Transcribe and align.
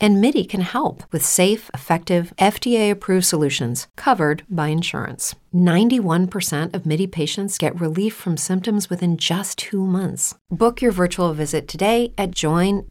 And 0.00 0.20
MIDI 0.20 0.44
can 0.44 0.60
help 0.60 1.02
with 1.10 1.24
safe, 1.24 1.70
effective, 1.74 2.32
FDA 2.38 2.90
approved 2.90 3.26
solutions 3.26 3.88
covered 3.96 4.44
by 4.48 4.68
insurance. 4.68 5.34
91% 5.54 6.74
of 6.74 6.86
MIDI 6.86 7.06
patients 7.06 7.58
get 7.58 7.80
relief 7.80 8.14
from 8.14 8.36
symptoms 8.36 8.90
within 8.90 9.16
just 9.16 9.58
two 9.58 9.84
months. 9.84 10.36
Book 10.50 10.80
your 10.80 10.92
virtual 10.92 11.32
visit 11.34 11.66
today 11.66 12.12
at 12.16 12.30
joinmidi.com. 12.30 12.88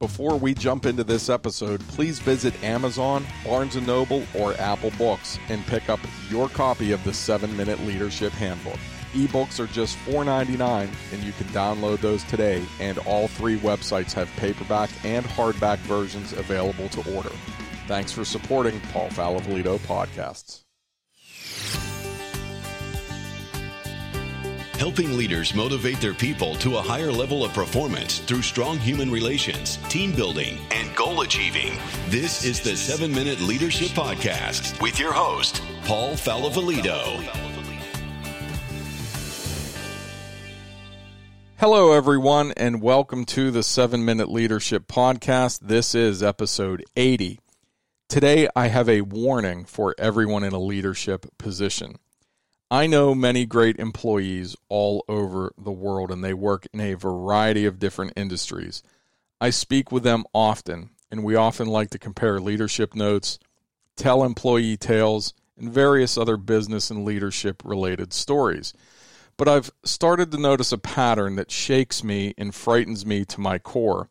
Before 0.00 0.36
we 0.36 0.52
jump 0.52 0.84
into 0.84 1.04
this 1.04 1.28
episode, 1.28 1.80
please 1.82 2.18
visit 2.18 2.60
Amazon, 2.64 3.24
Barnes 3.44 3.76
& 3.76 3.86
Noble, 3.86 4.24
or 4.36 4.54
Apple 4.54 4.90
Books 4.98 5.38
and 5.48 5.64
pick 5.66 5.88
up 5.88 6.00
your 6.28 6.48
copy 6.48 6.90
of 6.90 7.04
the 7.04 7.12
7-Minute 7.12 7.78
Leadership 7.86 8.32
Handbook. 8.32 8.80
Ebooks 9.12 9.60
are 9.60 9.66
just 9.66 9.96
$4.99 10.06 10.88
and 11.12 11.22
you 11.22 11.32
can 11.32 11.46
download 11.48 12.00
those 12.00 12.24
today 12.24 12.64
and 12.80 12.98
all 12.98 13.28
three 13.28 13.58
websites 13.58 14.12
have 14.12 14.30
paperback 14.36 14.90
and 15.04 15.24
hardback 15.24 15.78
versions 15.78 16.32
available 16.32 16.88
to 16.90 17.14
order. 17.14 17.32
Thanks 17.86 18.12
for 18.12 18.24
supporting 18.24 18.80
Paul 18.92 19.08
Falavolito 19.08 19.78
podcasts. 19.80 20.62
helping 24.82 25.16
leaders 25.16 25.54
motivate 25.54 26.00
their 26.00 26.12
people 26.12 26.56
to 26.56 26.76
a 26.76 26.82
higher 26.82 27.12
level 27.12 27.44
of 27.44 27.52
performance 27.52 28.18
through 28.18 28.42
strong 28.42 28.76
human 28.78 29.12
relations, 29.12 29.76
team 29.88 30.10
building, 30.10 30.58
and 30.72 30.92
goal 30.96 31.20
achieving. 31.20 31.78
This 32.08 32.44
is 32.44 32.60
the 32.60 32.76
7 32.76 33.14
Minute 33.14 33.40
Leadership 33.40 33.90
Podcast 33.90 34.82
with 34.82 34.98
your 34.98 35.12
host, 35.12 35.62
Paul 35.84 36.14
Falavolito. 36.14 37.51
Hello, 41.62 41.92
everyone, 41.92 42.50
and 42.56 42.82
welcome 42.82 43.24
to 43.24 43.52
the 43.52 43.62
7 43.62 44.04
Minute 44.04 44.28
Leadership 44.28 44.88
Podcast. 44.88 45.60
This 45.60 45.94
is 45.94 46.20
episode 46.20 46.84
80. 46.96 47.38
Today, 48.08 48.48
I 48.56 48.66
have 48.66 48.88
a 48.88 49.02
warning 49.02 49.64
for 49.64 49.94
everyone 49.96 50.42
in 50.42 50.52
a 50.52 50.58
leadership 50.58 51.24
position. 51.38 52.00
I 52.68 52.88
know 52.88 53.14
many 53.14 53.46
great 53.46 53.76
employees 53.78 54.56
all 54.68 55.04
over 55.06 55.52
the 55.56 55.70
world, 55.70 56.10
and 56.10 56.24
they 56.24 56.34
work 56.34 56.66
in 56.72 56.80
a 56.80 56.94
variety 56.94 57.64
of 57.64 57.78
different 57.78 58.14
industries. 58.16 58.82
I 59.40 59.50
speak 59.50 59.92
with 59.92 60.02
them 60.02 60.24
often, 60.34 60.90
and 61.12 61.22
we 61.22 61.36
often 61.36 61.68
like 61.68 61.90
to 61.90 61.98
compare 62.00 62.40
leadership 62.40 62.96
notes, 62.96 63.38
tell 63.94 64.24
employee 64.24 64.76
tales, 64.76 65.32
and 65.56 65.72
various 65.72 66.18
other 66.18 66.36
business 66.36 66.90
and 66.90 67.04
leadership 67.04 67.62
related 67.64 68.12
stories. 68.12 68.74
But 69.42 69.56
I've 69.56 69.72
started 69.82 70.30
to 70.30 70.38
notice 70.38 70.70
a 70.70 70.78
pattern 70.78 71.34
that 71.34 71.50
shakes 71.50 72.04
me 72.04 72.32
and 72.38 72.54
frightens 72.54 73.04
me 73.04 73.24
to 73.24 73.40
my 73.40 73.58
core, 73.58 74.08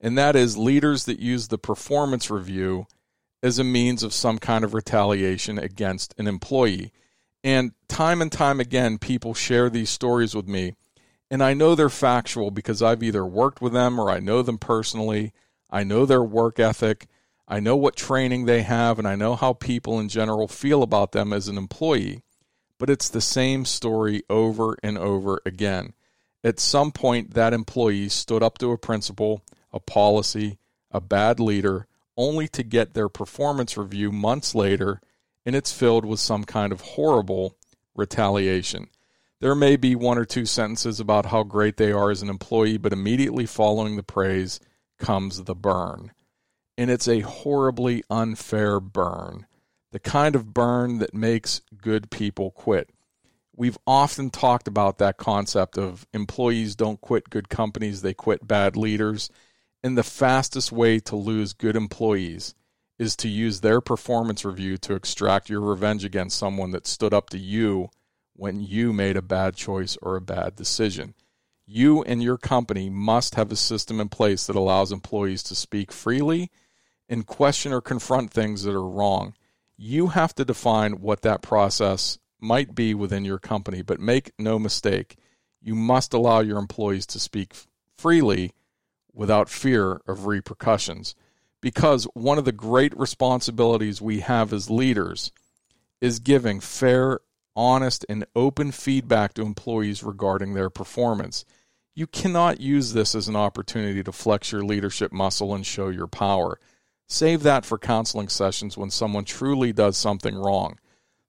and 0.00 0.16
that 0.16 0.36
is 0.36 0.56
leaders 0.56 1.04
that 1.06 1.18
use 1.18 1.48
the 1.48 1.58
performance 1.58 2.30
review 2.30 2.86
as 3.42 3.58
a 3.58 3.64
means 3.64 4.04
of 4.04 4.12
some 4.12 4.38
kind 4.38 4.62
of 4.62 4.74
retaliation 4.74 5.58
against 5.58 6.14
an 6.16 6.28
employee. 6.28 6.92
And 7.42 7.72
time 7.88 8.22
and 8.22 8.30
time 8.30 8.60
again, 8.60 8.98
people 8.98 9.34
share 9.34 9.68
these 9.68 9.90
stories 9.90 10.32
with 10.32 10.46
me. 10.46 10.76
And 11.28 11.42
I 11.42 11.54
know 11.54 11.74
they're 11.74 11.88
factual 11.88 12.52
because 12.52 12.80
I've 12.80 13.02
either 13.02 13.26
worked 13.26 13.60
with 13.60 13.72
them 13.72 13.98
or 13.98 14.12
I 14.12 14.20
know 14.20 14.42
them 14.42 14.58
personally. 14.58 15.32
I 15.68 15.82
know 15.82 16.06
their 16.06 16.22
work 16.22 16.60
ethic. 16.60 17.08
I 17.48 17.58
know 17.58 17.74
what 17.74 17.96
training 17.96 18.44
they 18.44 18.62
have, 18.62 19.00
and 19.00 19.08
I 19.08 19.16
know 19.16 19.34
how 19.34 19.54
people 19.54 19.98
in 19.98 20.08
general 20.08 20.46
feel 20.46 20.84
about 20.84 21.10
them 21.10 21.32
as 21.32 21.48
an 21.48 21.58
employee. 21.58 22.22
But 22.78 22.90
it's 22.90 23.08
the 23.08 23.20
same 23.20 23.64
story 23.64 24.22
over 24.30 24.76
and 24.82 24.96
over 24.96 25.40
again. 25.44 25.94
At 26.44 26.60
some 26.60 26.92
point, 26.92 27.34
that 27.34 27.52
employee 27.52 28.08
stood 28.08 28.42
up 28.42 28.58
to 28.58 28.70
a 28.70 28.78
principle, 28.78 29.42
a 29.72 29.80
policy, 29.80 30.58
a 30.90 31.00
bad 31.00 31.40
leader, 31.40 31.86
only 32.16 32.48
to 32.48 32.62
get 32.62 32.94
their 32.94 33.08
performance 33.08 33.76
review 33.76 34.12
months 34.12 34.54
later 34.54 35.00
and 35.48 35.56
it's 35.56 35.72
filled 35.72 36.04
with 36.04 36.20
some 36.20 36.44
kind 36.44 36.72
of 36.72 36.82
horrible 36.82 37.56
retaliation. 37.96 38.88
There 39.40 39.54
may 39.54 39.76
be 39.76 39.94
one 39.94 40.18
or 40.18 40.26
two 40.26 40.44
sentences 40.44 41.00
about 41.00 41.24
how 41.24 41.42
great 41.42 41.78
they 41.78 41.90
are 41.90 42.10
as 42.10 42.20
an 42.20 42.28
employee, 42.28 42.76
but 42.76 42.92
immediately 42.92 43.46
following 43.46 43.96
the 43.96 44.02
praise 44.02 44.60
comes 44.98 45.44
the 45.44 45.54
burn. 45.54 46.12
And 46.76 46.90
it's 46.90 47.08
a 47.08 47.20
horribly 47.20 48.04
unfair 48.10 48.78
burn, 48.78 49.46
the 49.92 49.98
kind 49.98 50.34
of 50.34 50.52
burn 50.52 50.98
that 50.98 51.14
makes 51.14 51.62
good 51.80 52.10
people 52.10 52.50
quit. 52.50 52.90
We've 53.56 53.78
often 53.86 54.30
talked 54.30 54.68
about 54.68 54.98
that 54.98 55.16
concept 55.16 55.78
of 55.78 56.06
employees 56.12 56.76
don't 56.76 57.00
quit 57.00 57.30
good 57.30 57.48
companies, 57.48 58.02
they 58.02 58.14
quit 58.14 58.46
bad 58.46 58.76
leaders. 58.76 59.30
And 59.82 59.96
the 59.96 60.02
fastest 60.02 60.70
way 60.70 61.00
to 61.00 61.16
lose 61.16 61.52
good 61.52 61.76
employees 61.76 62.54
is 62.98 63.16
to 63.16 63.28
use 63.28 63.60
their 63.60 63.80
performance 63.80 64.44
review 64.44 64.76
to 64.78 64.94
extract 64.94 65.48
your 65.48 65.60
revenge 65.60 66.04
against 66.04 66.38
someone 66.38 66.72
that 66.72 66.86
stood 66.86 67.14
up 67.14 67.30
to 67.30 67.38
you 67.38 67.90
when 68.34 68.60
you 68.60 68.92
made 68.92 69.16
a 69.16 69.22
bad 69.22 69.56
choice 69.56 69.96
or 70.02 70.16
a 70.16 70.20
bad 70.20 70.54
decision. 70.56 71.14
You 71.66 72.02
and 72.02 72.22
your 72.22 72.38
company 72.38 72.88
must 72.88 73.34
have 73.34 73.52
a 73.52 73.56
system 73.56 74.00
in 74.00 74.08
place 74.08 74.46
that 74.46 74.56
allows 74.56 74.90
employees 74.90 75.42
to 75.44 75.54
speak 75.54 75.92
freely 75.92 76.50
and 77.08 77.26
question 77.26 77.72
or 77.72 77.80
confront 77.80 78.30
things 78.30 78.62
that 78.62 78.74
are 78.74 78.88
wrong. 78.88 79.34
You 79.80 80.08
have 80.08 80.34
to 80.34 80.44
define 80.44 81.00
what 81.00 81.22
that 81.22 81.40
process 81.40 82.18
might 82.40 82.74
be 82.74 82.94
within 82.94 83.24
your 83.24 83.38
company, 83.38 83.80
but 83.80 84.00
make 84.00 84.32
no 84.36 84.58
mistake, 84.58 85.16
you 85.60 85.76
must 85.76 86.12
allow 86.12 86.40
your 86.40 86.58
employees 86.58 87.06
to 87.06 87.20
speak 87.20 87.54
freely 87.96 88.52
without 89.12 89.48
fear 89.48 90.00
of 90.08 90.26
repercussions 90.26 91.14
because 91.60 92.04
one 92.14 92.38
of 92.38 92.44
the 92.44 92.52
great 92.52 92.96
responsibilities 92.98 94.02
we 94.02 94.20
have 94.20 94.52
as 94.52 94.68
leaders 94.68 95.32
is 96.00 96.18
giving 96.18 96.58
fair, 96.60 97.20
honest, 97.56 98.04
and 98.08 98.26
open 98.34 98.72
feedback 98.72 99.34
to 99.34 99.42
employees 99.42 100.02
regarding 100.02 100.54
their 100.54 100.70
performance. 100.70 101.44
You 101.94 102.06
cannot 102.06 102.60
use 102.60 102.92
this 102.92 103.14
as 103.14 103.26
an 103.26 103.36
opportunity 103.36 104.02
to 104.02 104.12
flex 104.12 104.52
your 104.52 104.62
leadership 104.62 105.12
muscle 105.12 105.54
and 105.54 105.66
show 105.66 105.88
your 105.88 106.06
power. 106.06 106.60
Save 107.08 107.42
that 107.42 107.64
for 107.64 107.78
counseling 107.78 108.28
sessions 108.28 108.76
when 108.76 108.90
someone 108.90 109.24
truly 109.24 109.72
does 109.72 109.96
something 109.96 110.36
wrong. 110.36 110.78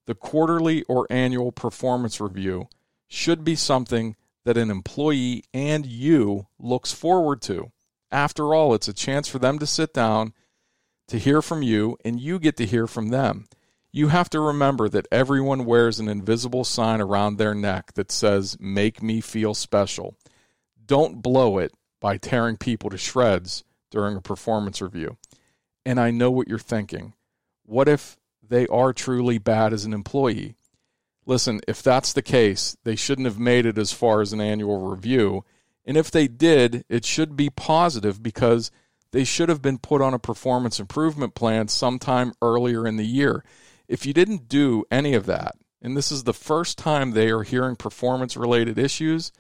The 0.06 0.16
quarterly 0.16 0.84
or 0.84 1.08
annual 1.10 1.52
performance 1.52 2.20
review 2.20 2.68
should 3.08 3.44
be 3.44 3.56
something 3.56 4.16
that 4.44 4.58
an 4.58 4.70
employee 4.70 5.44
and 5.54 5.86
you 5.86 6.48
looks 6.60 6.92
forward 6.92 7.42
to. 7.44 7.72
After 8.12 8.54
all, 8.54 8.74
it's 8.74 8.88
a 8.88 8.94
chance 8.94 9.28
for 9.28 9.40
them 9.40 9.60
to 9.60 9.66
sit 9.66 9.94
down, 9.94 10.34
to 11.08 11.18
hear 11.18 11.42
from 11.42 11.62
you, 11.62 11.98
and 12.04 12.20
you 12.20 12.40
get 12.40 12.58
to 12.58 12.66
hear 12.66 12.88
from 12.88 13.10
them. 13.10 13.48
You 13.92 14.10
have 14.10 14.30
to 14.32 14.40
remember 14.40 14.90
that 14.90 15.08
everyone 15.12 15.66
wears 15.66 16.00
an 16.00 16.10
invisible 16.10 16.64
sign 16.64 17.02
around 17.02 17.38
their 17.38 17.56
neck 17.56 17.94
that 17.94 18.12
says, 18.12 18.58
Make 18.60 19.02
me 19.02 19.22
feel 19.22 19.54
special. 19.54 20.16
Don't 20.86 21.22
blow 21.22 21.58
it 21.58 21.74
by 22.00 22.18
tearing 22.18 22.58
people 22.58 22.90
to 22.90 22.98
shreds 22.98 23.64
during 23.90 24.16
a 24.16 24.22
performance 24.22 24.82
review. 24.82 25.18
And 25.86 26.00
I 26.00 26.12
know 26.12 26.32
what 26.32 26.48
you're 26.48 26.60
thinking. 26.60 27.14
What 27.66 27.88
if 27.88 28.18
they 28.48 28.68
are 28.68 28.94
truly 28.94 29.38
bad 29.38 29.74
as 29.74 29.86
an 29.86 29.94
employee? 29.94 30.56
Listen, 31.26 31.62
if 31.68 31.84
that's 31.84 32.14
the 32.14 32.22
case, 32.22 32.76
they 32.84 32.96
shouldn't 32.96 33.28
have 33.28 33.40
made 33.40 33.66
it 33.66 33.78
as 33.78 33.94
far 33.94 34.22
as 34.22 34.34
an 34.34 34.42
annual 34.42 34.80
review 34.80 35.44
and 35.90 35.98
if 35.98 36.12
they 36.12 36.28
did, 36.28 36.86
it 36.88 37.04
should 37.04 37.36
be 37.36 37.50
positive 37.50 38.22
because 38.22 38.70
they 39.12 39.24
should 39.24 39.50
have 39.50 39.64
been 39.64 39.80
put 39.80 40.04
on 40.04 40.14
a 40.14 40.20
performance 40.20 40.80
improvement 40.80 41.34
plan 41.34 41.68
sometime 41.68 42.34
earlier 42.44 42.86
in 42.86 42.98
the 42.98 43.08
year. 43.08 43.44
If 43.88 44.06
you 44.06 44.14
didn't 44.14 44.48
do 44.48 44.86
any 44.92 45.16
of 45.16 45.26
that, 45.26 45.56
and 45.82 45.98
this 45.98 46.12
is 46.12 46.26
the 46.26 46.34
first 46.34 46.78
time 46.78 47.12
they 47.12 47.32
are 47.32 47.42
hearing 47.42 47.76
performance 47.76 48.38
related 48.38 48.78
issues, 48.78 49.32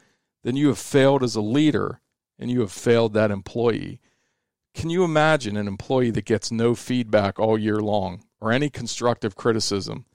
then 0.42 0.56
you 0.56 0.70
have 0.70 0.80
failed 0.80 1.22
as 1.22 1.36
a 1.36 1.42
leader 1.42 2.02
and 2.40 2.50
you 2.50 2.62
have 2.62 2.72
failed 2.72 3.14
that 3.14 3.30
employee. 3.30 4.00
Can 4.80 4.90
you 4.90 5.04
imagine 5.04 5.58
an 5.58 5.68
employee 5.68 6.12
that 6.12 6.24
gets 6.24 6.54
no 6.54 6.74
feedback 6.74 7.38
all 7.38 7.58
year 7.58 7.82
long 7.82 8.24
or 8.40 8.54
any 8.54 8.70
constructive 8.70 9.36
criticism, 9.36 10.06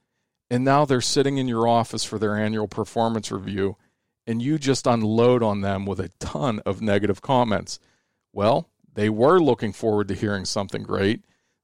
and 0.48 0.64
now 0.64 0.86
they're 0.86 1.02
sitting 1.02 1.36
in 1.36 1.46
your 1.46 1.68
office 1.68 2.02
for 2.02 2.18
their 2.18 2.34
annual 2.34 2.66
performance 2.66 3.30
review 3.30 3.76
and 4.26 4.40
you 4.40 4.58
just 4.58 4.86
unload 4.86 5.42
on 5.42 5.60
them 5.60 5.84
with 5.84 6.00
a 6.00 6.08
ton 6.18 6.60
of 6.60 6.80
negative 6.80 7.20
comments. 7.20 7.78
Well, 8.32 8.70
they 8.90 9.10
were 9.10 9.38
looking 9.38 9.74
forward 9.74 10.08
to 10.08 10.14
hearing 10.14 10.46
something 10.46 10.82
great. 10.82 11.20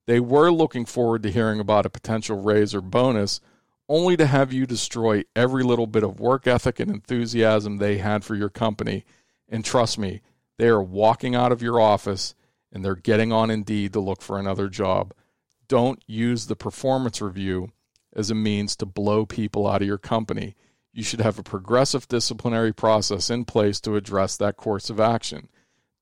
They 0.07 0.21
were 0.21 0.53
looking 0.53 0.85
forward 0.85 1.23
to 1.23 1.33
hearing 1.33 1.59
about 1.59 1.87
a 1.87 1.91
potential 1.91 2.43
raise 2.43 2.75
or 2.75 2.83
bonus, 2.83 3.41
only 3.89 4.15
to 4.19 4.27
have 4.27 4.53
you 4.53 4.67
destroy 4.67 5.23
every 5.35 5.63
little 5.63 5.87
bit 5.87 6.03
of 6.03 6.21
work 6.21 6.47
ethic 6.47 6.79
and 6.79 6.91
enthusiasm 6.91 7.79
they 7.79 7.97
had 7.97 8.25
for 8.25 8.35
your 8.35 8.51
company. 8.51 9.07
And 9.49 9.65
trust 9.65 9.97
me, 9.97 10.21
They 10.59 10.69
are 10.69 10.83
walking 10.83 11.35
out 11.35 11.51
of 11.51 11.63
your 11.63 11.81
office 11.81 12.35
and 12.73 12.85
they're 12.85 12.95
getting 12.95 13.33
on 13.33 13.51
Indeed 13.51 13.93
to 13.93 14.01
look 14.01 14.23
for 14.23 14.39
another 14.39 14.69
job. 14.69 15.13
Don't 15.69 16.03
use 16.07 16.47
the 16.47 16.57
performance 16.57 17.21
review 17.21 17.73
as 18.15 18.31
a 18.31 18.35
means 18.35 18.77
to 18.77 18.87
blow 18.87 19.25
people 19.25 19.67
out 19.67 19.83
of 19.83 19.89
your 19.89 19.99
company. 19.99 20.57
You 20.93 21.03
should 21.03 21.21
have 21.21 21.39
a 21.39 21.45
progressive 21.45 22.09
disciplinary 22.09 22.73
process 22.73 23.31
in 23.31 23.45
place 23.45 23.81
to 23.83 23.97
address 23.97 24.37
that 24.37 24.57
course 24.57 24.91
of 24.91 24.99
action. 24.99 25.49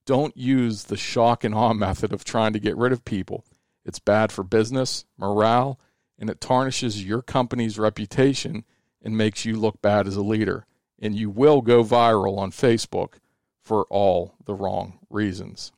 Don't 0.06 0.36
use 0.36 0.84
the 0.84 0.96
shock 0.96 1.44
and 1.44 1.54
awe 1.54 1.72
method 1.74 2.12
of 2.12 2.24
trying 2.24 2.54
to 2.54 2.60
get 2.60 2.76
rid 2.76 2.92
of 2.92 3.04
people. 3.04 3.44
It's 3.84 3.98
bad 3.98 4.32
for 4.32 4.42
business, 4.42 5.04
morale, 5.16 5.78
and 6.18 6.28
it 6.28 6.40
tarnishes 6.40 7.04
your 7.04 7.22
company's 7.22 7.78
reputation 7.78 8.64
and 9.02 9.16
makes 9.16 9.44
you 9.44 9.56
look 9.56 9.80
bad 9.80 10.06
as 10.06 10.16
a 10.16 10.22
leader. 10.22 10.66
And 10.98 11.14
you 11.14 11.30
will 11.30 11.60
go 11.60 11.84
viral 11.84 12.38
on 12.38 12.50
Facebook 12.50 13.14
for 13.62 13.84
all 13.90 14.34
the 14.44 14.54
wrong 14.54 14.98
reasons. 15.10 15.72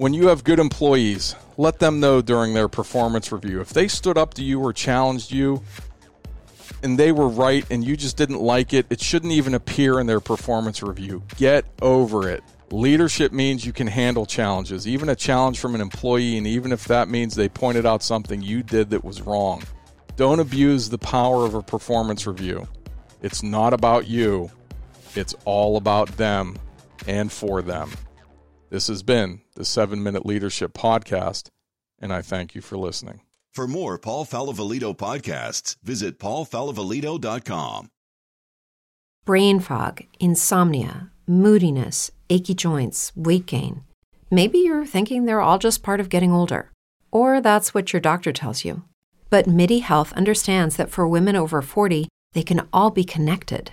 When 0.00 0.14
you 0.14 0.28
have 0.28 0.44
good 0.44 0.58
employees, 0.58 1.34
let 1.58 1.78
them 1.78 2.00
know 2.00 2.22
during 2.22 2.54
their 2.54 2.68
performance 2.68 3.30
review. 3.30 3.60
If 3.60 3.74
they 3.74 3.86
stood 3.86 4.16
up 4.16 4.32
to 4.32 4.42
you 4.42 4.58
or 4.58 4.72
challenged 4.72 5.30
you 5.30 5.62
and 6.82 6.98
they 6.98 7.12
were 7.12 7.28
right 7.28 7.66
and 7.70 7.84
you 7.84 7.98
just 7.98 8.16
didn't 8.16 8.40
like 8.40 8.72
it, 8.72 8.86
it 8.88 9.02
shouldn't 9.02 9.32
even 9.32 9.52
appear 9.52 10.00
in 10.00 10.06
their 10.06 10.20
performance 10.20 10.82
review. 10.82 11.22
Get 11.36 11.66
over 11.82 12.30
it. 12.30 12.42
Leadership 12.70 13.30
means 13.30 13.66
you 13.66 13.74
can 13.74 13.88
handle 13.88 14.24
challenges, 14.24 14.88
even 14.88 15.10
a 15.10 15.14
challenge 15.14 15.60
from 15.60 15.74
an 15.74 15.82
employee, 15.82 16.38
and 16.38 16.46
even 16.46 16.72
if 16.72 16.86
that 16.86 17.10
means 17.10 17.34
they 17.34 17.50
pointed 17.50 17.84
out 17.84 18.02
something 18.02 18.40
you 18.40 18.62
did 18.62 18.88
that 18.88 19.04
was 19.04 19.20
wrong. 19.20 19.62
Don't 20.16 20.40
abuse 20.40 20.88
the 20.88 20.96
power 20.96 21.44
of 21.44 21.52
a 21.52 21.62
performance 21.62 22.26
review. 22.26 22.66
It's 23.20 23.42
not 23.42 23.74
about 23.74 24.06
you, 24.06 24.50
it's 25.14 25.34
all 25.44 25.76
about 25.76 26.16
them 26.16 26.56
and 27.06 27.30
for 27.30 27.60
them. 27.60 27.90
This 28.70 28.86
has 28.86 29.02
been 29.02 29.40
the 29.56 29.64
7 29.64 30.00
Minute 30.00 30.24
Leadership 30.24 30.72
Podcast, 30.74 31.48
and 31.98 32.12
I 32.12 32.22
thank 32.22 32.54
you 32.54 32.60
for 32.60 32.78
listening. 32.78 33.22
For 33.52 33.66
more 33.66 33.98
Paul 33.98 34.24
Falavolito 34.24 34.96
podcasts, 34.96 35.74
visit 35.82 36.20
paulfalavolito.com. 36.20 37.88
Brain 39.24 39.58
fog, 39.58 40.02
insomnia, 40.20 41.10
moodiness, 41.26 42.12
achy 42.30 42.54
joints, 42.54 43.10
weight 43.16 43.46
gain. 43.46 43.82
Maybe 44.30 44.58
you're 44.58 44.86
thinking 44.86 45.24
they're 45.24 45.40
all 45.40 45.58
just 45.58 45.82
part 45.82 45.98
of 45.98 46.08
getting 46.08 46.30
older, 46.30 46.70
or 47.10 47.40
that's 47.40 47.74
what 47.74 47.92
your 47.92 47.98
doctor 47.98 48.32
tells 48.32 48.64
you. 48.64 48.84
But 49.30 49.48
MIDI 49.48 49.80
Health 49.80 50.12
understands 50.12 50.76
that 50.76 50.90
for 50.90 51.08
women 51.08 51.34
over 51.34 51.60
40, 51.60 52.06
they 52.34 52.44
can 52.44 52.68
all 52.72 52.92
be 52.92 53.02
connected. 53.02 53.72